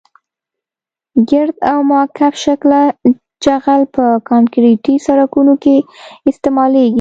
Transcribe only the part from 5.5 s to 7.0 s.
کې استعمالیږي